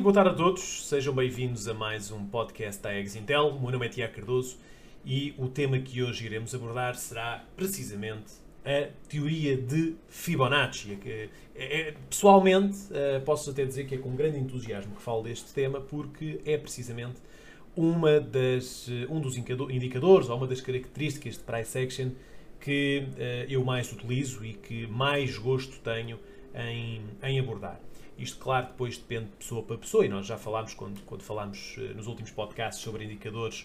muito 0.00 0.14
boa 0.14 0.24
tarde 0.24 0.30
a 0.30 0.44
todos, 0.44 0.88
sejam 0.88 1.14
bem-vindos 1.14 1.68
a 1.68 1.74
mais 1.74 2.10
um 2.10 2.24
podcast 2.24 2.82
da 2.82 2.98
Exintel. 2.98 3.48
O 3.48 3.60
meu 3.60 3.70
nome 3.70 3.84
é 3.84 3.88
Tiago 3.90 4.14
Cardoso 4.14 4.56
e 5.04 5.34
o 5.36 5.46
tema 5.46 5.78
que 5.78 6.02
hoje 6.02 6.24
iremos 6.24 6.54
abordar 6.54 6.94
será 6.96 7.44
precisamente 7.54 8.32
a 8.64 8.88
teoria 9.10 9.58
de 9.58 9.94
Fibonacci. 10.08 10.98
É, 11.04 11.28
é, 11.54 11.94
pessoalmente, 12.08 12.78
uh, 12.84 13.20
posso 13.26 13.50
até 13.50 13.62
dizer 13.66 13.86
que 13.86 13.94
é 13.94 13.98
com 13.98 14.16
grande 14.16 14.38
entusiasmo 14.38 14.96
que 14.96 15.02
falo 15.02 15.22
deste 15.22 15.52
tema 15.52 15.82
porque 15.82 16.40
é 16.46 16.56
precisamente 16.56 17.20
uma 17.76 18.18
das, 18.18 18.88
eh, 18.88 19.06
um 19.10 19.20
dos 19.20 19.36
indicadores 19.36 20.30
ou 20.30 20.36
uma 20.38 20.46
das 20.46 20.62
características 20.62 21.34
de 21.34 21.40
price 21.40 21.78
action 21.78 22.12
que 22.58 23.04
uh, 23.06 23.52
eu 23.52 23.62
mais 23.62 23.92
utilizo 23.92 24.42
e 24.46 24.54
que 24.54 24.86
mais 24.86 25.36
gosto 25.36 25.78
tenho 25.80 26.18
em, 26.54 27.02
em 27.22 27.38
abordar. 27.38 27.78
Isto, 28.20 28.38
claro, 28.38 28.66
depois 28.66 28.98
depende 28.98 29.30
de 29.30 29.36
pessoa 29.36 29.62
para 29.62 29.78
pessoa, 29.78 30.04
e 30.04 30.08
nós 30.08 30.26
já 30.26 30.36
falámos 30.36 30.74
quando, 30.74 31.00
quando 31.06 31.22
falámos 31.22 31.76
uh, 31.78 31.94
nos 31.96 32.06
últimos 32.06 32.30
podcasts 32.30 32.82
sobre 32.82 33.04
indicadores. 33.04 33.62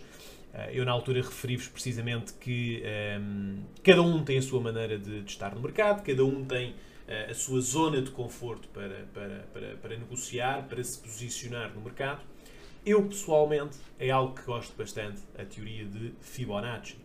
Uh, 0.54 0.72
eu, 0.72 0.86
na 0.86 0.94
altura, 0.94 1.22
referi-vos 1.22 1.68
precisamente 1.68 2.34
que 2.36 2.82
um, 2.82 2.88
ehm, 2.88 3.64
cada 3.84 4.02
um 4.02 4.24
tem 4.24 4.38
a 4.38 4.42
sua 4.42 4.62
maneira 4.62 4.98
de, 4.98 5.24
de 5.24 5.30
estar 5.30 5.54
no 5.54 5.60
mercado, 5.60 6.04
cada 6.04 6.24
um 6.24 6.46
tem 6.46 6.72
uh, 6.72 7.32
a 7.32 7.34
sua 7.34 7.60
zona 7.60 8.02
de 8.02 8.12
conforto 8.12 8.70
para, 8.70 9.06
para, 9.14 9.46
para, 9.54 9.76
para 9.76 9.98
negociar, 9.98 10.66
para 10.70 10.82
se 10.82 10.98
posicionar 11.00 11.74
no 11.76 11.82
mercado. 11.82 12.22
Eu, 12.86 13.04
pessoalmente, 13.04 13.78
é 14.00 14.10
algo 14.10 14.34
que 14.36 14.44
gosto 14.44 14.74
bastante, 14.78 15.20
a 15.38 15.44
teoria 15.44 15.84
de 15.84 16.14
Fibonacci. 16.22 17.05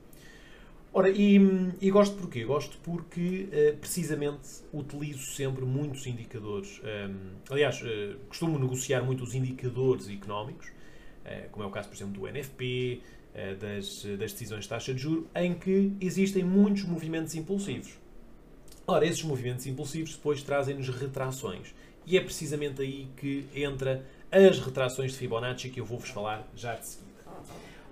Ora, 0.92 1.08
e, 1.08 1.36
e, 1.80 1.88
gosto 1.88 2.16
porquê? 2.16 2.44
Gosto 2.44 2.76
porque, 2.78 3.48
uh, 3.52 3.76
precisamente, 3.76 4.48
utilizo 4.72 5.24
sempre 5.24 5.64
muitos 5.64 6.04
indicadores. 6.06 6.80
Um, 6.80 6.86
ehm, 6.86 7.16
aliás, 7.48 7.80
uh, 7.80 8.18
costumo 8.28 8.58
negociar 8.58 9.00
muito 9.02 9.22
os 9.22 9.32
indicadores 9.32 10.08
económicos, 10.08 10.66
uh, 10.66 11.48
como 11.52 11.64
é 11.64 11.68
o 11.68 11.70
caso, 11.70 11.88
por 11.88 11.94
exemplo, 11.94 12.14
do 12.14 12.26
NFP, 12.26 13.00
das, 13.60 14.04
das 14.18 14.32
decisões 14.32 14.64
de 14.64 14.68
taxa 14.68 14.92
de 14.92 15.00
juro, 15.00 15.28
em 15.36 15.54
que 15.54 15.92
existem 16.00 16.42
muitos 16.42 16.82
movimentos 16.82 17.36
impulsivos. 17.36 17.96
Ora, 18.84 19.06
esses 19.06 19.22
movimentos 19.22 19.64
impulsivos 19.68 20.16
depois 20.16 20.42
trazem-nos 20.42 20.88
retrações. 20.88 21.72
E 22.04 22.18
é 22.18 22.20
precisamente 22.20 22.82
aí 22.82 23.06
que 23.16 23.46
entra 23.54 24.04
as 24.32 24.58
retrações 24.58 25.12
de 25.12 25.18
Fibonacci 25.18 25.70
que 25.70 25.78
eu 25.78 25.84
vou-vos 25.84 26.10
falar 26.10 26.44
já 26.56 26.74
de 26.74 26.86
seguida. 26.86 27.10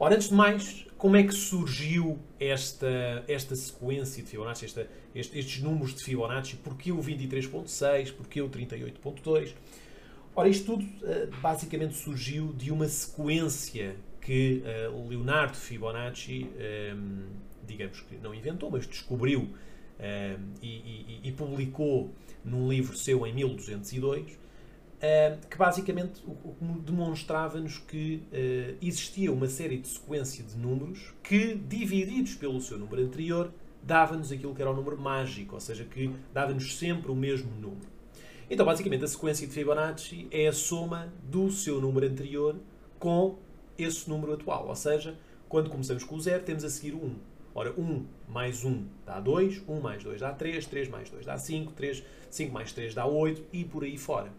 Ora, 0.00 0.14
antes 0.14 0.28
de 0.28 0.34
mais, 0.34 0.86
como 0.96 1.16
é 1.16 1.24
que 1.24 1.34
surgiu 1.34 2.20
esta, 2.38 3.24
esta 3.26 3.56
sequência 3.56 4.22
de 4.22 4.30
Fibonacci, 4.30 4.64
esta, 4.64 4.88
estes 5.12 5.60
números 5.60 5.92
de 5.92 6.04
Fibonacci? 6.04 6.54
Porquê 6.56 6.92
o 6.92 6.98
23.6? 6.98 8.12
Porquê 8.12 8.40
o 8.40 8.48
38.2? 8.48 9.54
Ora, 10.36 10.48
isto 10.48 10.66
tudo 10.66 10.84
uh, 10.84 11.40
basicamente 11.40 11.96
surgiu 11.96 12.52
de 12.52 12.70
uma 12.70 12.86
sequência 12.86 13.96
que 14.20 14.62
uh, 14.88 15.08
Leonardo 15.08 15.56
Fibonacci, 15.56 16.44
um, 16.44 16.60
ehm, 16.60 17.26
digamos 17.66 18.00
que 18.02 18.16
não 18.18 18.32
inventou, 18.32 18.70
mas 18.70 18.86
descobriu 18.86 19.40
um, 19.40 19.54
ehm, 19.98 20.40
e, 20.62 20.68
e, 20.68 21.20
e 21.24 21.32
publicou 21.32 22.14
num 22.44 22.68
livro 22.68 22.96
seu 22.96 23.26
em 23.26 23.34
1202 23.34 24.38
que 25.48 25.56
basicamente 25.56 26.22
demonstrava-nos 26.84 27.78
que 27.78 28.22
uh, 28.32 28.76
existia 28.82 29.32
uma 29.32 29.46
série 29.46 29.78
de 29.78 29.86
sequência 29.86 30.44
de 30.44 30.56
números 30.56 31.14
que, 31.22 31.54
divididos 31.54 32.34
pelo 32.34 32.60
seu 32.60 32.78
número 32.78 33.02
anterior, 33.02 33.52
dava-nos 33.82 34.32
aquilo 34.32 34.54
que 34.54 34.60
era 34.60 34.70
o 34.70 34.74
número 34.74 34.98
mágico, 34.98 35.54
ou 35.54 35.60
seja, 35.60 35.84
que 35.84 36.10
dava-nos 36.34 36.76
sempre 36.76 37.10
o 37.10 37.14
mesmo 37.14 37.50
número. 37.60 37.86
Então, 38.50 38.66
basicamente, 38.66 39.04
a 39.04 39.08
sequência 39.08 39.46
de 39.46 39.52
Fibonacci 39.52 40.26
é 40.30 40.48
a 40.48 40.52
soma 40.52 41.12
do 41.22 41.50
seu 41.50 41.80
número 41.80 42.06
anterior 42.06 42.56
com 42.98 43.38
esse 43.78 44.08
número 44.08 44.32
atual, 44.32 44.66
ou 44.66 44.74
seja, 44.74 45.16
quando 45.48 45.70
começamos 45.70 46.02
com 46.02 46.16
o 46.16 46.20
zero, 46.20 46.42
temos 46.42 46.64
a 46.64 46.68
seguir 46.68 46.94
o 46.94 47.04
1. 47.04 47.16
Ora, 47.54 47.72
1 47.78 48.06
mais 48.28 48.64
1 48.64 48.84
dá 49.06 49.18
2, 49.20 49.62
1 49.66 49.80
mais 49.80 50.04
2 50.04 50.20
dá 50.20 50.32
3, 50.32 50.66
3 50.66 50.88
mais 50.88 51.10
2 51.10 51.26
dá 51.26 51.38
5, 51.38 51.72
3, 51.72 52.04
5 52.30 52.52
mais 52.52 52.72
3 52.72 52.94
dá 52.94 53.06
8 53.06 53.44
e 53.52 53.64
por 53.64 53.84
aí 53.84 53.96
fora. 53.96 54.30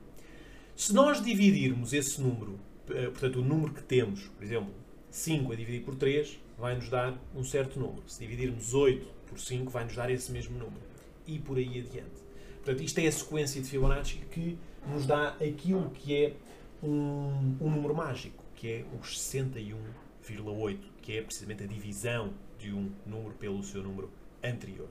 Se 0.80 0.94
nós 0.94 1.22
dividirmos 1.22 1.92
esse 1.92 2.22
número, 2.22 2.58
eh, 2.90 3.08
portanto, 3.08 3.40
o 3.40 3.42
número 3.44 3.74
que 3.74 3.84
temos, 3.84 4.22
por 4.30 4.42
exemplo, 4.46 4.74
5 5.12 5.52
a 5.52 5.56
dividir 5.58 5.84
por 5.84 5.94
3, 5.96 6.40
vai-nos 6.58 6.88
dar 6.88 7.22
um 7.36 7.44
certo 7.44 7.78
número. 7.78 8.02
Se 8.08 8.22
dividirmos 8.22 8.74
8 8.74 9.06
por 9.28 9.38
5, 9.38 9.70
vai-nos 9.70 9.94
dar 9.94 10.10
esse 10.10 10.32
mesmo 10.32 10.58
número. 10.58 10.80
E 11.28 11.38
por 11.38 11.58
aí 11.58 11.80
adiante. 11.80 12.24
Portanto, 12.64 12.82
isto 12.82 12.98
é 12.98 13.08
a 13.08 13.12
sequência 13.12 13.62
de 13.62 13.68
Fibonacci 13.68 14.22
que 14.32 14.58
nos 14.88 15.06
dá 15.06 15.36
aquilo 15.46 15.90
que 15.90 16.16
é 16.16 16.34
um, 16.82 17.58
um 17.60 17.70
número 17.70 17.94
mágico, 17.94 18.42
que 18.56 18.70
é 18.70 18.86
os 19.02 19.20
61,8, 19.20 20.78
que 21.02 21.18
é 21.18 21.22
precisamente 21.22 21.62
a 21.62 21.68
divisão 21.68 22.34
de 22.58 22.72
um 22.72 22.90
número 23.06 23.36
pelo 23.36 23.62
seu 23.64 23.84
número 23.84 24.10
anterior. 24.42 24.88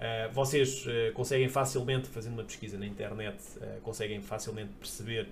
Uh, 0.00 0.32
vocês 0.32 0.86
uh, 0.86 1.12
conseguem 1.12 1.46
facilmente, 1.50 2.08
fazendo 2.08 2.32
uma 2.32 2.44
pesquisa 2.44 2.78
na 2.78 2.86
internet, 2.86 3.36
uh, 3.58 3.82
conseguem 3.82 4.22
facilmente 4.22 4.72
perceber 4.80 5.28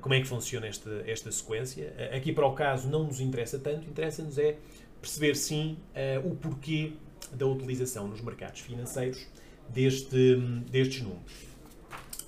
como 0.00 0.14
é 0.14 0.20
que 0.20 0.26
funciona 0.26 0.66
esta, 0.66 0.90
esta 1.06 1.30
sequência. 1.30 1.94
aqui 2.12 2.32
para 2.32 2.44
o 2.44 2.54
caso 2.54 2.88
não 2.88 3.04
nos 3.04 3.20
interessa 3.20 3.56
tanto, 3.56 3.88
interessa-nos 3.88 4.36
é 4.36 4.56
perceber 5.00 5.36
sim 5.36 5.78
o 6.24 6.34
porquê 6.34 6.94
da 7.30 7.46
utilização 7.46 8.08
nos 8.08 8.20
mercados 8.20 8.62
financeiros 8.62 9.24
deste, 9.68 10.36
destes 10.68 11.02
números. 11.02 11.32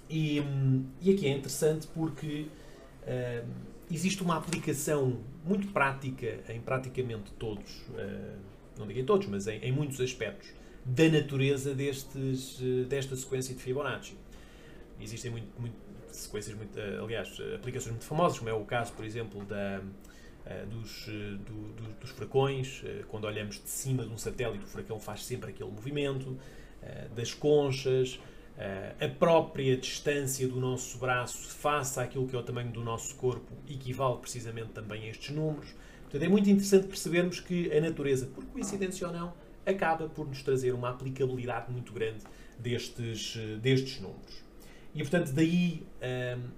E, 0.08 0.40
e 1.02 1.12
aqui 1.12 1.26
é 1.26 1.30
interessante 1.30 1.88
porque 1.88 2.46
existe 3.90 4.22
uma 4.22 4.36
aplicação 4.36 5.18
muito 5.44 5.66
prática 5.72 6.38
em 6.48 6.60
praticamente 6.60 7.32
todos, 7.32 7.82
não 8.78 8.86
digo 8.86 9.00
em 9.00 9.04
todos, 9.04 9.26
mas 9.26 9.48
em, 9.48 9.58
em 9.64 9.72
muitos 9.72 10.00
aspectos 10.00 10.48
da 10.88 11.08
natureza 11.08 11.74
destes, 11.74 12.58
eh, 12.62 12.84
desta 12.84 13.14
sequência 13.14 13.54
de 13.54 13.60
Fibonacci. 13.60 14.16
Existem 15.00 15.30
muito, 15.30 15.48
muito, 15.60 15.76
sequências, 16.10 16.56
muito, 16.56 16.78
eh, 16.78 16.98
aliás, 16.98 17.36
aplicações 17.54 17.92
muito 17.92 18.06
famosas, 18.06 18.38
como 18.38 18.48
é 18.48 18.54
o 18.54 18.64
caso, 18.64 18.92
por 18.94 19.04
exemplo, 19.04 19.44
da, 19.44 19.82
eh, 20.46 20.64
dos, 20.64 21.06
do, 21.06 21.74
do, 21.74 22.00
dos 22.00 22.10
furacões. 22.10 22.82
Quando 23.08 23.24
olhamos 23.24 23.62
de 23.62 23.68
cima 23.68 24.04
de 24.04 24.10
um 24.10 24.16
satélite, 24.16 24.64
o 24.64 24.66
furacão 24.66 24.98
faz 24.98 25.24
sempre 25.24 25.50
aquele 25.50 25.70
movimento. 25.70 26.38
Das 27.14 27.34
conchas, 27.34 28.20
a 29.00 29.08
própria 29.08 29.76
distância 29.76 30.46
do 30.46 30.60
nosso 30.60 30.96
braço 30.98 31.48
face 31.48 31.98
àquilo 31.98 32.26
que 32.28 32.36
é 32.36 32.38
o 32.38 32.42
tamanho 32.42 32.70
do 32.70 32.84
nosso 32.84 33.16
corpo 33.16 33.52
equivale 33.68 34.18
precisamente 34.18 34.68
também 34.68 35.02
a 35.02 35.08
estes 35.08 35.34
números. 35.34 35.74
Portanto, 36.02 36.22
é 36.22 36.28
muito 36.28 36.48
interessante 36.48 36.86
percebermos 36.86 37.40
que 37.40 37.76
a 37.76 37.80
natureza, 37.80 38.26
por 38.26 38.44
coincidência 38.44 39.08
ou 39.08 39.12
não, 39.12 39.34
acaba 39.66 40.08
por 40.08 40.26
nos 40.26 40.42
trazer 40.42 40.72
uma 40.72 40.90
aplicabilidade 40.90 41.70
muito 41.70 41.92
grande 41.92 42.24
destes, 42.58 43.36
destes 43.60 44.00
números. 44.00 44.42
E, 44.94 44.98
portanto, 44.98 45.32
daí 45.32 45.86
um, 46.36 46.48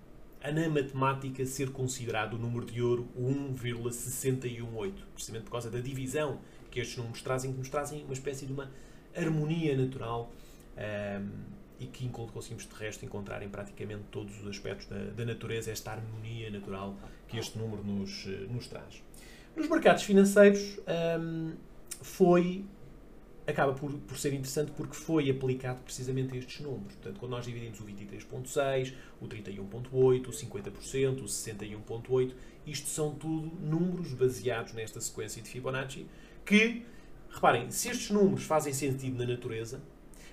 a 0.43 0.53
na 0.53 0.69
matemática 0.69 1.45
ser 1.45 1.71
considerado 1.71 2.35
o 2.35 2.39
número 2.39 2.65
de 2.65 2.81
ouro 2.81 3.09
o 3.15 3.29
1,618, 3.29 5.07
precisamente 5.15 5.45
por 5.45 5.53
causa 5.53 5.71
da 5.71 5.81
divisão 5.81 6.39
que 6.71 6.81
estes 6.81 6.97
números 6.97 7.21
trazem, 7.21 7.53
que 7.53 7.59
nos 7.59 7.69
trazem 7.69 8.05
uma 8.05 8.15
espécie 8.15 8.47
de 8.47 8.53
uma 8.53 8.71
harmonia 9.15 9.77
natural 9.77 10.33
um, 10.77 11.29
e 11.79 11.87
que 11.87 12.09
conseguimos 12.09 12.67
de 12.67 12.75
resto 12.75 13.05
encontrar 13.05 13.43
em 13.43 13.49
praticamente 13.49 14.05
todos 14.11 14.41
os 14.41 14.47
aspectos 14.47 14.87
da, 14.87 14.99
da 14.99 15.25
natureza, 15.25 15.71
esta 15.71 15.93
harmonia 15.93 16.51
natural 16.51 16.97
que 17.27 17.39
este 17.39 17.59
número 17.59 17.83
nos, 17.83 18.27
nos 18.51 18.67
traz. 18.69 19.03
Nos 19.57 19.69
mercados 19.69 20.05
financeiros 20.05 20.79
um, 21.19 21.53
foi 22.03 22.65
acaba 23.47 23.73
por, 23.73 23.93
por 23.93 24.19
ser 24.19 24.33
interessante 24.33 24.71
porque 24.73 24.95
foi 24.95 25.31
aplicado 25.31 25.83
precisamente 25.83 26.35
a 26.35 26.39
estes 26.39 26.61
números. 26.61 26.95
Portanto, 26.95 27.19
quando 27.19 27.33
nós 27.33 27.45
dividimos 27.45 27.81
o 27.81 27.85
23.6, 27.85 28.95
o 29.21 29.27
31.8, 29.27 29.93
o 29.93 30.31
50%, 30.31 31.21
o 31.21 31.25
61.8, 31.25 32.33
isto 32.67 32.89
são 32.89 33.15
tudo 33.15 33.51
números 33.61 34.13
baseados 34.13 34.73
nesta 34.73 35.01
sequência 35.01 35.43
de 35.43 35.49
Fibonacci 35.49 36.07
que, 36.45 36.85
reparem, 37.31 37.71
se 37.71 37.89
estes 37.89 38.11
números 38.11 38.45
fazem 38.45 38.73
sentido 38.73 39.19
na 39.19 39.27
natureza, 39.27 39.81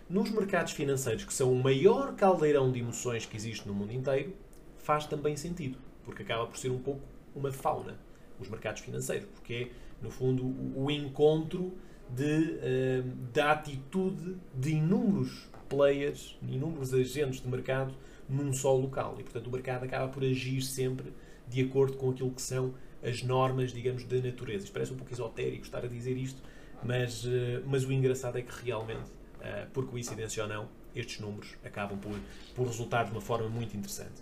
nos 0.09 0.29
mercados 0.29 0.71
financeiros, 0.71 1.25
que 1.25 1.33
são 1.33 1.51
o 1.51 1.61
maior 1.61 2.15
caldeirão 2.15 2.71
de 2.71 2.79
emoções 2.79 3.25
que 3.25 3.35
existe 3.35 3.67
no 3.67 3.73
mundo 3.73 3.91
inteiro, 3.91 4.33
faz 4.77 5.05
também 5.05 5.35
sentido, 5.35 5.77
porque 6.05 6.23
acaba 6.23 6.47
por 6.47 6.57
ser 6.57 6.69
um 6.69 6.79
pouco 6.79 7.01
uma 7.35 7.51
fauna, 7.51 7.99
os 8.39 8.47
mercados 8.49 8.81
financeiros, 8.81 9.27
porque 9.33 9.53
é, 9.53 9.69
no 10.01 10.09
fundo, 10.09 10.45
o 10.75 10.89
encontro 10.89 11.77
de, 12.09 13.03
uh, 13.03 13.03
da 13.33 13.51
atitude 13.51 14.35
de 14.55 14.71
inúmeros 14.71 15.47
players, 15.67 16.37
inúmeros 16.41 16.93
agentes 16.93 17.41
de 17.41 17.47
mercado 17.47 17.93
num 18.29 18.53
só 18.53 18.73
local. 18.73 19.15
E, 19.19 19.23
portanto, 19.23 19.47
o 19.47 19.51
mercado 19.51 19.83
acaba 19.83 20.07
por 20.07 20.23
agir 20.23 20.61
sempre 20.61 21.13
de 21.47 21.61
acordo 21.61 21.97
com 21.97 22.09
aquilo 22.09 22.31
que 22.31 22.41
são 22.41 22.73
as 23.03 23.23
normas, 23.23 23.71
digamos, 23.71 24.03
da 24.03 24.17
natureza. 24.17 24.65
Isto 24.65 24.73
parece 24.73 24.93
um 24.93 24.97
pouco 24.97 25.13
esotérico 25.13 25.63
estar 25.63 25.83
a 25.83 25.87
dizer 25.87 26.17
isto, 26.17 26.41
mas, 26.83 27.23
uh, 27.25 27.63
mas 27.65 27.85
o 27.85 27.91
engraçado 27.91 28.37
é 28.37 28.41
que 28.41 28.65
realmente, 28.65 29.09
uh, 29.39 29.69
por 29.73 29.87
coincidência 29.87 30.43
ou 30.43 30.49
não, 30.49 30.67
estes 30.95 31.19
números 31.19 31.55
acabam 31.63 31.97
por, 31.97 32.17
por 32.55 32.67
resultar 32.67 33.05
de 33.05 33.11
uma 33.11 33.21
forma 33.21 33.47
muito 33.49 33.75
interessante. 33.75 34.21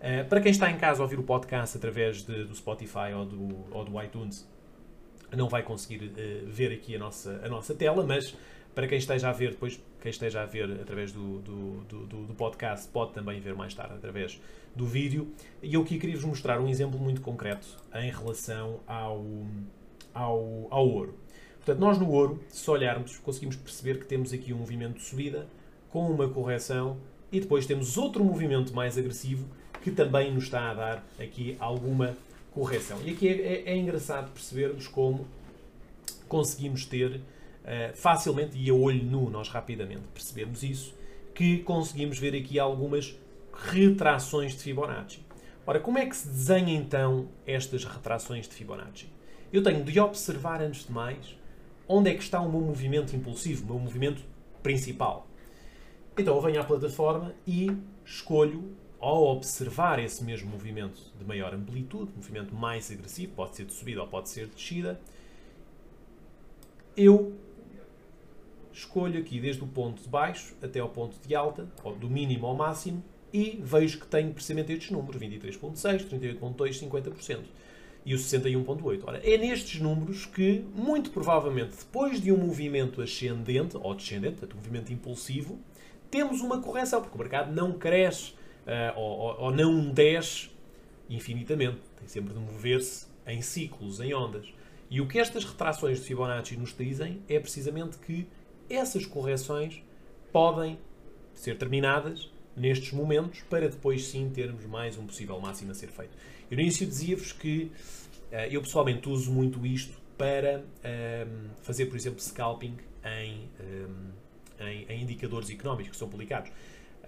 Uh, 0.00 0.26
para 0.28 0.40
quem 0.40 0.50
está 0.50 0.70
em 0.70 0.78
casa 0.78 1.00
a 1.00 1.02
ouvir 1.02 1.18
o 1.18 1.22
podcast 1.22 1.76
através 1.76 2.22
de, 2.22 2.44
do 2.44 2.54
Spotify 2.54 3.12
ou 3.14 3.26
do, 3.26 3.66
ou 3.70 3.84
do 3.84 4.02
iTunes, 4.02 4.48
não 5.36 5.48
vai 5.48 5.62
conseguir 5.62 6.04
uh, 6.04 6.46
ver 6.46 6.72
aqui 6.72 6.96
a 6.96 6.98
nossa, 6.98 7.40
a 7.44 7.48
nossa 7.48 7.74
tela, 7.74 8.04
mas 8.04 8.34
para 8.74 8.86
quem 8.86 8.98
esteja 8.98 9.28
a 9.28 9.32
ver 9.32 9.50
depois, 9.50 9.80
quem 10.00 10.10
esteja 10.10 10.42
a 10.42 10.46
ver 10.46 10.70
através 10.80 11.12
do, 11.12 11.38
do, 11.40 11.80
do, 11.84 12.26
do 12.26 12.34
podcast, 12.34 12.88
pode 12.88 13.12
também 13.12 13.40
ver 13.40 13.54
mais 13.54 13.74
tarde 13.74 13.94
através 13.94 14.40
do 14.74 14.86
vídeo. 14.86 15.32
E 15.62 15.74
eu 15.74 15.82
aqui 15.82 15.98
queria-vos 15.98 16.24
mostrar 16.24 16.60
um 16.60 16.68
exemplo 16.68 16.98
muito 16.98 17.20
concreto 17.20 17.66
em 17.94 18.10
relação 18.10 18.80
ao, 18.86 19.24
ao, 20.14 20.68
ao 20.70 20.88
ouro. 20.88 21.14
Portanto, 21.56 21.78
nós 21.78 21.98
no 21.98 22.10
ouro, 22.10 22.42
se 22.48 22.70
olharmos, 22.70 23.18
conseguimos 23.18 23.56
perceber 23.56 23.98
que 23.98 24.06
temos 24.06 24.32
aqui 24.32 24.52
um 24.52 24.58
movimento 24.58 24.96
de 24.96 25.02
subida 25.02 25.46
com 25.90 26.08
uma 26.08 26.28
correção 26.28 26.96
e 27.30 27.40
depois 27.40 27.66
temos 27.66 27.98
outro 27.98 28.24
movimento 28.24 28.74
mais 28.74 28.96
agressivo 28.96 29.46
que 29.82 29.90
também 29.90 30.32
nos 30.32 30.44
está 30.44 30.70
a 30.70 30.74
dar 30.74 31.06
aqui 31.18 31.56
alguma 31.58 32.16
correção. 32.52 32.98
E 33.04 33.10
aqui 33.10 33.28
é, 33.28 33.32
é, 33.32 33.72
é 33.72 33.76
engraçado 33.76 34.30
percebermos 34.32 34.86
como 34.88 35.26
conseguimos 36.28 36.84
ter 36.84 37.16
uh, 37.16 37.20
facilmente 37.94 38.56
e 38.56 38.70
a 38.70 38.74
olho 38.74 39.02
nu, 39.02 39.28
nós 39.30 39.48
rapidamente 39.48 40.02
percebemos 40.14 40.62
isso, 40.62 40.94
que 41.34 41.58
conseguimos 41.58 42.18
ver 42.18 42.34
aqui 42.34 42.58
algumas 42.58 43.16
retrações 43.52 44.52
de 44.52 44.62
Fibonacci. 44.62 45.20
Ora, 45.66 45.78
como 45.78 45.98
é 45.98 46.06
que 46.06 46.16
se 46.16 46.28
desenha 46.28 46.74
então 46.74 47.28
estas 47.46 47.84
retrações 47.84 48.48
de 48.48 48.54
Fibonacci? 48.54 49.08
Eu 49.52 49.62
tenho 49.62 49.84
de 49.84 50.00
observar, 50.00 50.62
antes 50.62 50.86
de 50.86 50.92
mais, 50.92 51.36
onde 51.86 52.10
é 52.10 52.14
que 52.14 52.22
está 52.22 52.40
o 52.40 52.50
meu 52.50 52.60
movimento 52.60 53.14
impulsivo, 53.14 53.64
o 53.64 53.66
meu 53.66 53.78
movimento 53.78 54.22
principal. 54.62 55.26
Então 56.16 56.36
eu 56.36 56.40
venho 56.40 56.60
à 56.60 56.64
plataforma 56.64 57.34
e 57.46 57.70
escolho, 58.04 58.76
ao 59.00 59.24
observar 59.28 59.98
esse 59.98 60.22
mesmo 60.22 60.50
movimento 60.50 61.00
de 61.18 61.24
maior 61.24 61.54
amplitude, 61.54 62.12
movimento 62.14 62.54
mais 62.54 62.90
agressivo, 62.90 63.32
pode 63.32 63.56
ser 63.56 63.64
de 63.64 63.72
subida 63.72 64.02
ou 64.02 64.06
pode 64.06 64.28
ser 64.28 64.46
de 64.46 64.54
descida, 64.54 65.00
eu 66.96 67.32
escolho 68.72 69.20
aqui 69.20 69.40
desde 69.40 69.64
o 69.64 69.66
ponto 69.66 70.02
de 70.02 70.08
baixo 70.08 70.54
até 70.62 70.80
ao 70.80 70.88
ponto 70.88 71.16
de 71.26 71.34
alta, 71.34 71.66
do 71.98 72.10
mínimo 72.10 72.46
ao 72.46 72.54
máximo, 72.54 73.02
e 73.32 73.60
vejo 73.62 74.00
que 74.00 74.06
tenho 74.06 74.32
precisamente 74.32 74.72
estes 74.72 74.90
números, 74.90 75.20
23.6, 75.20 76.08
38.2, 76.08 76.80
50% 76.80 77.40
e 78.04 78.14
o 78.14 78.18
61.8. 78.18 79.02
Ora, 79.06 79.18
é 79.18 79.36
nestes 79.38 79.80
números 79.80 80.26
que, 80.26 80.64
muito 80.74 81.10
provavelmente, 81.10 81.76
depois 81.76 82.20
de 82.20 82.32
um 82.32 82.38
movimento 82.38 83.00
ascendente 83.00 83.76
ou 83.76 83.94
descendente, 83.94 84.36
portanto, 84.36 84.54
um 84.54 84.56
movimento 84.56 84.92
impulsivo, 84.92 85.58
temos 86.10 86.40
uma 86.40 86.60
correção, 86.60 87.00
porque 87.00 87.14
o 87.14 87.18
mercado 87.18 87.52
não 87.52 87.72
cresce 87.72 88.32
uh, 88.66 88.98
ou, 88.98 89.40
ou, 89.40 89.50
não 89.50 89.90
desce 89.90 90.50
infinitamente. 91.08 91.78
Tem 91.96 92.08
sempre 92.08 92.34
de 92.34 92.40
mover-se 92.40 93.06
em 93.26 93.42
ciclos, 93.42 94.00
em 94.00 94.14
ondas. 94.14 94.52
E 94.90 95.00
o 95.00 95.06
que 95.06 95.18
estas 95.18 95.44
retrações 95.44 95.98
de 95.98 96.06
Fibonacci 96.06 96.56
nos 96.56 96.76
dizem 96.76 97.20
é 97.28 97.38
precisamente 97.38 97.98
que 97.98 98.26
essas 98.68 99.06
correções 99.06 99.82
podem 100.32 100.78
ser 101.34 101.56
terminadas 101.56 102.30
nestes 102.56 102.92
momentos 102.92 103.42
para 103.48 103.68
depois 103.68 104.06
sim 104.06 104.28
termos 104.30 104.64
mais 104.66 104.98
um 104.98 105.06
possível 105.06 105.38
máximo 105.40 105.70
a 105.70 105.74
ser 105.74 105.88
feito. 105.88 106.16
Eu 106.50 106.56
no 106.56 106.62
início 106.62 106.86
dizia-vos 106.86 107.32
que 107.32 107.70
uh, 108.32 108.36
eu 108.50 108.60
pessoalmente 108.60 109.08
uso 109.08 109.32
muito 109.32 109.64
isto 109.64 110.00
para 110.20 110.62
um, 110.84 111.48
fazer, 111.62 111.86
por 111.86 111.96
exemplo, 111.96 112.20
scalping 112.20 112.76
em, 113.02 113.48
um, 113.58 114.66
em, 114.66 114.84
em, 114.86 115.02
indicadores 115.02 115.48
económicos 115.48 115.92
que 115.92 115.96
são 115.96 116.10
publicados. 116.10 116.52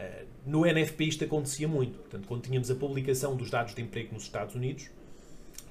Uh, 0.03 0.27
no 0.45 0.67
NFP 0.67 1.05
isto 1.05 1.25
acontecia 1.25 1.69
muito. 1.69 1.99
Portanto, 1.99 2.27
quando 2.27 2.43
tínhamos 2.43 2.71
a 2.71 2.75
publicação 2.75 3.37
dos 3.37 3.51
dados 3.51 3.75
de 3.75 3.83
emprego 3.83 4.15
nos 4.15 4.25
Estados 4.25 4.55
Unidos, 4.55 4.91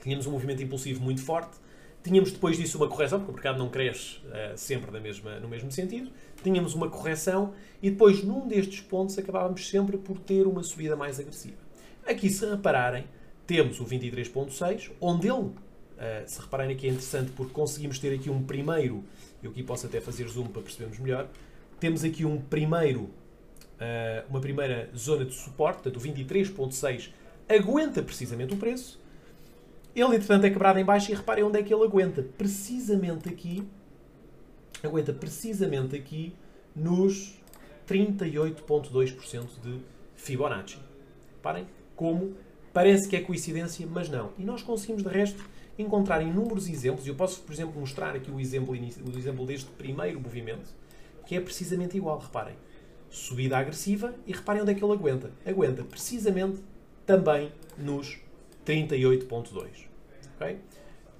tínhamos 0.01 0.25
um 0.25 0.31
movimento 0.31 0.63
impulsivo 0.63 1.01
muito 1.01 1.22
forte, 1.22 1.57
tínhamos 2.04 2.31
depois 2.31 2.57
disso 2.57 2.78
uma 2.78 2.88
correção, 2.88 3.19
porque 3.19 3.31
o 3.31 3.36
mercado 3.36 3.60
não 3.60 3.69
cresce 3.69 4.18
uh, 4.18 4.57
sempre 4.57 4.92
da 4.92 5.00
mesma, 5.00 5.39
no 5.39 5.48
mesmo 5.48 5.72
sentido, 5.72 6.12
tínhamos 6.44 6.74
uma 6.74 6.89
correção 6.89 7.54
e 7.81 7.89
depois, 7.89 8.24
num 8.24 8.48
destes 8.48 8.81
pontos, 8.81 9.18
acabávamos 9.18 9.68
sempre 9.68 9.98
por 9.98 10.18
ter 10.19 10.48
uma 10.48 10.63
subida 10.63 10.95
mais 10.95 11.19
agressiva. 11.19 11.57
Aqui, 12.06 12.30
se 12.30 12.45
repararem, 12.45 13.06
temos 13.45 13.80
o 13.80 13.86
23.6, 13.86 14.92
onde 15.00 15.28
ele, 15.28 15.39
uh, 15.39 15.54
se 16.25 16.39
repararem 16.39 16.75
aqui 16.75 16.88
é 16.88 16.89
interessante 16.89 17.31
porque 17.31 17.54
conseguimos 17.54 18.00
ter 18.00 18.13
aqui 18.13 18.30
um 18.30 18.42
primeiro, 18.44 19.04
eu 19.44 19.51
aqui 19.51 19.62
posso 19.62 19.86
até 19.86 20.00
fazer 20.00 20.28
zoom 20.28 20.48
para 20.48 20.62
percebermos 20.62 20.98
melhor, 21.00 21.28
temos 21.80 22.04
aqui 22.04 22.25
um 22.25 22.39
primeiro, 22.39 23.10
uh, 23.81 24.30
uma 24.30 24.39
primeira 24.39 24.89
zona 24.95 25.25
de 25.25 25.33
suporte, 25.33 25.81
portanto 25.81 25.98
o 25.98 26.00
23.6 26.00 27.10
aguenta 27.50 28.01
precisamente 28.01 28.54
o 28.54 28.57
preço, 28.57 29.01
ele 29.95 30.16
entretanto 30.16 30.45
é 30.45 30.50
quebrado 30.50 30.80
em 30.80 30.86
baixo 30.86 31.12
e 31.12 31.16
reparem 31.16 31.44
onde 31.44 31.60
é 31.60 31.63
que 31.63 31.74
ele 31.74 31.83
aguenta, 31.83 32.24
precisamente 32.38 33.28
aqui, 33.28 33.68
aguenta 34.81 35.12
precisamente 35.12 35.95
aqui 35.95 36.33
nos 36.74 37.38
38.2% 37.88 39.48
de 39.62 39.80
Fibonacci. 40.16 40.78
Reparem 41.36 41.68
como 41.95 42.36
Parece 42.74 43.07
que 43.07 43.16
é 43.16 43.22
coincidência, 43.22 43.86
mas 43.89 44.10
não. 44.10 44.31
E 44.38 44.44
nós 44.44 44.63
conseguimos, 44.63 45.04
de 45.04 45.10
resto, 45.10 45.44
encontrar 45.78 46.22
inúmeros 46.22 46.69
exemplos. 46.69 47.06
Eu 47.06 47.16
posso, 47.16 47.42
por 47.42 47.51
exemplo, 47.51 47.80
mostrar 47.80 48.16
aqui 48.16 48.31
o 48.31 48.39
exemplo, 48.39 48.74
o 48.74 49.18
exemplo 49.18 49.45
deste 49.45 49.69
primeiro 49.72 50.22
movimento, 50.22 50.69
que 51.25 51.36
é 51.36 51.42
precisamente 51.42 51.98
igual. 51.98 52.18
Reparem. 52.19 52.56
Subida 53.11 53.57
agressiva 53.57 54.15
e 54.25 54.31
reparem 54.31 54.61
onde 54.63 54.71
é 54.71 54.73
que 54.73 54.83
ele 54.83 54.93
aguenta. 54.93 55.29
Aguenta 55.45 55.83
precisamente 55.83 56.63
também 57.05 57.51
nos 57.77 58.17
38.2. 58.65 59.67
Okay? 60.35 60.57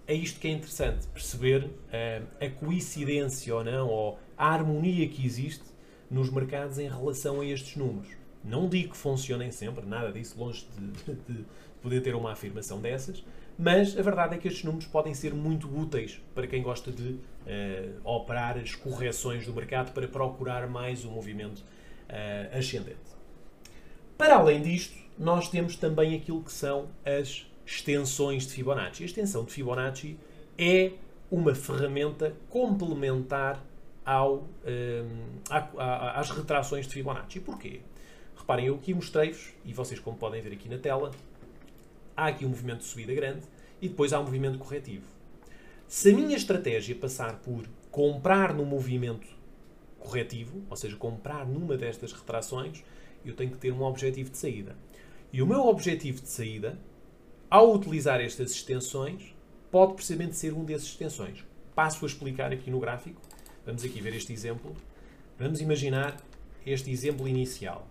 É 0.08 0.14
isto 0.14 0.40
que 0.40 0.48
é 0.48 0.52
interessante, 0.52 1.06
perceber 1.08 1.66
uh, 1.66 2.28
a 2.40 2.50
coincidência 2.50 3.56
ou 3.56 3.64
não, 3.64 3.88
ou 3.88 4.20
a 4.38 4.48
harmonia 4.48 5.08
que 5.08 5.26
existe 5.26 5.66
nos 6.10 6.30
mercados 6.30 6.80
em 6.80 6.88
relação 6.88 7.42
a 7.42 7.46
estes 7.46 7.76
números. 7.76 8.10
Não 8.44 8.68
digo 8.68 8.92
que 8.92 8.98
funcionem 8.98 9.52
sempre, 9.52 9.86
nada 9.86 10.12
disso, 10.12 10.40
longe 10.40 10.66
de, 10.78 11.14
de, 11.14 11.34
de 11.34 11.46
poder 11.82 12.02
ter 12.02 12.16
uma 12.16 12.32
afirmação 12.32 12.82
dessas, 12.82 13.24
mas 13.58 13.98
a 13.98 14.02
verdade 14.02 14.36
é 14.36 14.38
que 14.38 14.48
estes 14.48 14.64
números 14.64 14.88
podem 14.88 15.14
ser 15.14 15.34
muito 15.34 15.70
úteis 15.70 16.20
para 16.34 16.48
quem 16.48 16.64
gosta 16.64 16.92
de 16.92 17.20
uh, 17.46 18.10
operar 18.10 18.58
as 18.58 18.76
correções 18.76 19.46
do 19.46 19.54
mercado 19.54 19.92
para 19.92 20.08
procurar 20.08 20.68
mais 20.68 21.06
um 21.06 21.12
movimento 21.12 21.60
uh, 21.60 22.58
ascendente. 22.58 22.98
Para 24.18 24.36
além 24.36 24.62
disto, 24.62 24.96
nós 25.18 25.50
temos 25.50 25.76
também 25.76 26.16
aquilo 26.16 26.44
que 26.44 26.52
são 26.52 26.90
as 27.06 27.46
extensões 27.66 28.46
de 28.46 28.54
Fibonacci. 28.54 29.04
A 29.04 29.06
extensão 29.06 29.44
de 29.44 29.52
Fibonacci 29.52 30.18
é 30.58 30.92
uma 31.30 31.56
ferramenta 31.56 32.36
complementar 32.50 33.64
ao, 34.06 34.36
um, 34.36 34.46
eh, 34.66 35.04
às 36.16 36.30
retrações 36.32 36.88
de 36.88 36.94
Fibonacci. 36.94 37.40
Porquê? 37.40 37.82
Reparem, 38.36 38.68
eu 38.68 38.76
aqui 38.76 38.94
mostrei-vos, 38.94 39.54
e 39.64 39.74
vocês 39.74 40.00
como 40.00 40.18
podem 40.18 40.42
ver 40.42 40.54
aqui 40.54 40.68
na 40.68 40.78
tela, 40.78 41.12
há 42.16 42.28
aqui 42.28 42.46
um 42.46 42.50
movimento 42.50 42.80
de 42.80 42.86
subida 42.86 43.14
grande 43.14 43.42
e 43.82 43.88
depois 43.88 44.12
há 44.12 44.20
um 44.20 44.24
movimento 44.24 44.58
corretivo. 44.58 45.06
Se 45.92 46.10
a 46.10 46.14
minha 46.14 46.38
estratégia 46.38 46.96
passar 46.96 47.40
por 47.40 47.68
comprar 47.92 48.54
no 48.54 48.66
movimento 48.66 49.28
corretivo, 50.00 50.64
ou 50.70 50.78
seja, 50.78 50.96
comprar 50.96 51.46
numa 51.46 51.76
destas 51.76 52.14
retrações, 52.14 52.82
eu 53.26 53.36
tenho 53.36 53.52
que 53.52 53.58
ter 53.58 53.74
um 53.74 53.84
objetivo 53.84 54.30
de 54.30 54.38
saída. 54.38 54.78
E 55.34 55.42
o 55.42 55.46
meu 55.46 55.68
objetivo 55.68 56.22
de 56.22 56.30
saída, 56.30 56.80
ao 57.50 57.76
utilizar 57.76 58.22
estas 58.22 58.52
extensões, 58.52 59.36
pode 59.70 59.96
precisamente 59.96 60.38
ser 60.38 60.54
um 60.54 60.64
desses 60.64 60.88
extensões. 60.88 61.44
Passo 61.76 62.06
a 62.06 62.08
explicar 62.08 62.54
aqui 62.54 62.72
no 62.72 62.80
gráfico. 62.80 63.22
Vamos 63.66 63.84
aqui 63.84 64.00
ver 64.00 64.16
este 64.16 64.32
exemplo. 64.32 64.74
Vamos 65.38 65.60
imaginar 65.60 66.16
este 66.66 66.90
exemplo 66.90 67.28
inicial. 67.28 67.86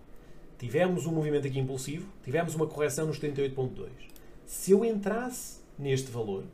Tivemos 0.57 1.05
um 1.05 1.11
movimento 1.11 1.45
aqui 1.45 1.59
impulsivo, 1.59 2.11
tivemos 2.23 2.55
uma 2.55 2.65
correção 2.65 3.05
nos 3.05 3.19
38.2. 3.19 3.89
Se 4.43 4.71
eu 4.71 4.83
entrasse 4.83 5.61
neste 5.77 6.09
valor, 6.09 6.45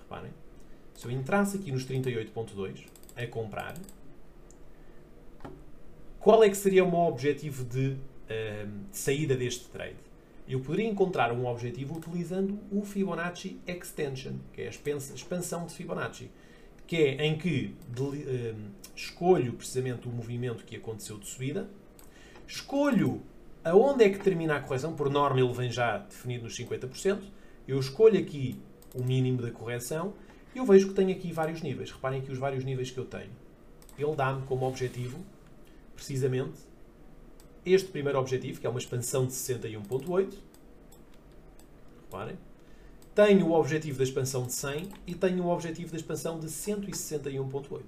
reparem, 0.00 0.32
se 0.96 1.06
eu 1.06 1.10
entrasse 1.10 1.56
aqui 1.56 1.70
nos 1.70 1.86
38.2 1.86 2.86
a 3.16 3.26
comprar, 3.26 3.74
qual 6.18 6.42
é 6.42 6.48
que 6.48 6.56
seria 6.56 6.84
o 6.84 6.90
meu 6.90 7.00
objetivo 7.00 7.64
de, 7.64 7.88
uh, 7.88 7.96
de 8.90 8.96
saída 8.96 9.36
deste 9.36 9.68
trade? 9.68 9.96
Eu 10.48 10.60
poderia 10.60 10.88
encontrar 10.88 11.32
um 11.32 11.46
objetivo 11.46 11.96
utilizando 11.96 12.58
o 12.70 12.82
Fibonacci 12.82 13.60
Extension, 13.66 14.34
que 14.52 14.62
é 14.62 14.66
a 14.66 14.70
expansão 14.70 15.66
de 15.66 15.74
Fibonacci, 15.74 16.30
que 16.86 16.96
é 16.96 17.26
em 17.26 17.36
que 17.36 17.74
uh, 17.98 18.56
escolho 18.94 19.52
precisamente 19.52 20.08
o 20.08 20.10
movimento 20.10 20.64
que 20.64 20.76
aconteceu 20.76 21.18
de 21.18 21.26
subida, 21.26 21.68
escolho 22.46 23.22
Aonde 23.66 24.04
é 24.04 24.10
que 24.10 24.20
termina 24.20 24.54
a 24.54 24.60
correção? 24.60 24.94
Por 24.94 25.10
norma 25.10 25.40
ele 25.40 25.52
vem 25.52 25.72
já 25.72 25.98
definido 25.98 26.44
nos 26.44 26.56
50%. 26.56 27.18
Eu 27.66 27.80
escolho 27.80 28.16
aqui 28.16 28.56
o 28.94 29.02
mínimo 29.02 29.42
da 29.42 29.50
correção 29.50 30.14
eu 30.58 30.64
vejo 30.64 30.88
que 30.88 30.94
tenho 30.94 31.10
aqui 31.10 31.32
vários 31.32 31.62
níveis. 31.62 31.90
Reparem 31.90 32.20
aqui 32.20 32.32
os 32.32 32.38
vários 32.38 32.64
níveis 32.64 32.90
que 32.90 32.98
eu 32.98 33.04
tenho. 33.04 33.30
Ele 33.98 34.14
dá-me 34.14 34.42
como 34.46 34.66
objetivo, 34.66 35.18
precisamente, 35.94 36.58
este 37.64 37.88
primeiro 37.90 38.18
objetivo, 38.18 38.60
que 38.60 38.66
é 38.66 38.70
uma 38.70 38.78
expansão 38.78 39.26
de 39.26 39.32
61.8. 39.32 40.34
reparem. 42.02 42.36
Tenho 43.14 43.46
o 43.46 43.52
objetivo 43.52 43.98
da 43.98 44.04
expansão 44.04 44.46
de 44.46 44.52
100 44.52 44.88
e 45.06 45.14
tenho 45.14 45.44
o 45.44 45.48
objetivo 45.48 45.90
da 45.90 45.96
expansão 45.96 46.38
de 46.38 46.46
161.8. 46.46 47.82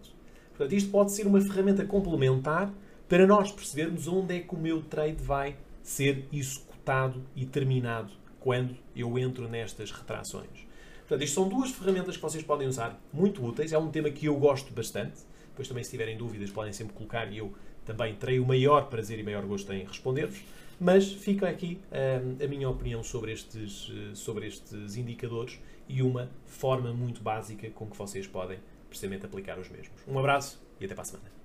Portanto, 0.49 0.75
isto 0.75 0.91
pode 0.91 1.13
ser 1.13 1.27
uma 1.27 1.41
ferramenta 1.41 1.85
complementar 1.85 2.73
para 3.09 3.27
nós 3.27 3.53
percebermos 3.53 4.09
onde 4.09 4.37
é 4.37 4.41
que 4.41 4.55
o 4.55 4.59
meu 4.59 4.83
trade 4.83 5.23
vai 5.23 5.57
ser 5.83 6.27
executado 6.33 7.23
e 7.37 7.47
terminado 7.47 8.13
quando 8.41 8.77
eu 8.97 9.19
entro 9.19 9.49
nestas 9.49 9.91
retrações. 9.91 10.68
Portanto, 11.09 11.25
isto 11.25 11.35
são 11.35 11.49
duas 11.49 11.71
ferramentas 11.71 12.17
que 12.17 12.23
vocês 12.23 12.45
podem 12.45 12.69
usar, 12.69 13.01
muito 13.11 13.43
úteis. 13.43 13.73
É 13.73 13.79
um 13.79 13.91
tema 13.91 14.11
que 14.11 14.27
eu 14.27 14.37
gosto 14.37 14.75
bastante. 14.75 15.21
Depois 15.49 15.67
também, 15.67 15.83
se 15.83 15.91
tiverem 15.91 16.19
dúvidas, 16.19 16.51
podem 16.51 16.73
sempre 16.73 16.95
colocar 16.95 17.33
e 17.33 17.39
eu 17.39 17.55
também 17.87 18.15
terei 18.15 18.39
o 18.39 18.47
maior 18.47 18.89
prazer 18.91 19.19
e 19.19 19.23
maior 19.23 19.45
gosto 19.47 19.73
em 19.73 19.85
responder-vos. 19.85 20.43
Mas 20.79 21.11
fica 21.11 21.49
aqui 21.49 21.81
um, 21.91 22.45
a 22.45 22.47
minha 22.47 22.69
opinião 22.69 23.03
sobre 23.03 23.33
estes, 23.33 23.91
eh, 23.91 24.15
sobre 24.15 24.47
estes 24.47 24.95
indicadores 24.95 25.59
e 25.89 26.03
uma 26.03 26.31
forma 26.47 26.93
muito 26.93 27.21
básica 27.21 27.69
com 27.71 27.87
que 27.87 27.97
vocês 27.97 28.27
podem 28.27 28.59
precisamente 28.89 29.25
aplicar 29.25 29.59
os 29.59 29.69
mesmos. 29.69 30.01
Um 30.07 30.19
abraço 30.19 30.63
e 30.79 30.85
até 30.85 30.95
para 30.95 31.03
a 31.03 31.07
semana. 31.07 31.38